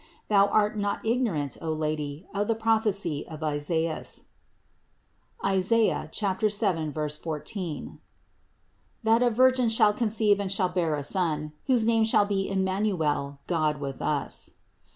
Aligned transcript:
Thou 0.29 0.47
art 0.47 0.75
not 0.79 1.05
ignorant, 1.05 1.57
O 1.61 1.71
Lady, 1.71 2.25
of 2.33 2.47
the 2.47 2.55
prophecy 2.55 3.23
of 3.27 3.43
Isaias 3.43 4.23
(Is. 5.47 5.67
7, 5.67 6.09
14), 7.19 7.99
that 9.03 9.21
a 9.21 9.29
Virgin 9.29 9.69
shall 9.69 9.93
conceive 9.93 10.39
and 10.39 10.51
shall 10.51 10.69
bear 10.69 10.95
a 10.95 11.03
son, 11.03 11.53
whose 11.67 11.85
name 11.85 12.03
shall 12.03 12.25
be 12.25 12.49
Emmanuel, 12.49 13.41
God 13.45 13.79
with 13.79 14.01
us. 14.01 14.55